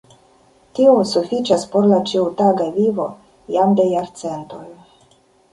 [0.77, 3.05] Tio sufiĉas por la ĉiutaga vivo
[3.57, 4.67] jam de jarcentoj.